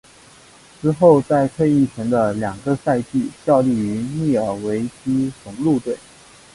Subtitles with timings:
[0.81, 5.95] 之后在退役前的两个赛季效力于密尔沃基雄鹿队。